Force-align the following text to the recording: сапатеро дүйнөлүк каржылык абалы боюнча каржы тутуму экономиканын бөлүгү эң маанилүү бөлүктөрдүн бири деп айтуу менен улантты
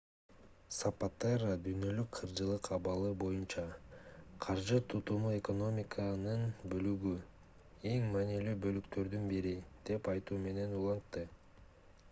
сапатеро 0.75 1.49
дүйнөлүк 1.65 2.07
каржылык 2.17 2.69
абалы 2.77 3.09
боюнча 3.23 3.65
каржы 4.45 4.79
тутуму 4.93 5.33
экономиканын 5.39 6.41
бөлүгү 6.71 7.11
эң 7.91 8.07
маанилүү 8.15 8.55
бөлүктөрдүн 8.65 9.29
бири 9.35 9.53
деп 9.91 10.11
айтуу 10.15 10.41
менен 10.49 10.75
улантты 10.79 11.27